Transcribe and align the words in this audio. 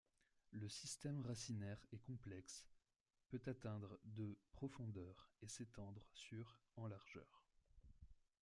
Le 0.49 0.67
système 0.67 1.21
racinaire 1.21 1.77
est 1.93 1.99
complexe, 2.01 2.65
peut 3.29 3.39
atteindre 3.45 3.99
de 4.05 4.35
profondeur 4.53 5.29
et 5.43 5.47
s'étendre 5.47 6.03
sur 6.15 6.57
en 6.75 6.87
largeur. 6.87 7.43